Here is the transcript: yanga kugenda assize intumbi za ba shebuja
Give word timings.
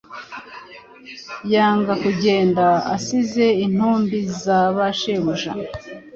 yanga 1.53 1.93
kugenda 2.03 2.65
assize 2.95 3.45
intumbi 3.65 4.19
za 4.41 4.59
ba 4.75 4.87
shebuja 4.99 5.51